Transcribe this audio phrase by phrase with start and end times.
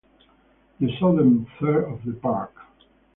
[0.79, 2.53] The southern third of the park.